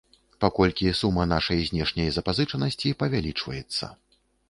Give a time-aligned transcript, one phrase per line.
[0.45, 3.97] Паколькі сума нашай знешняй запазычанасці павялічваецца.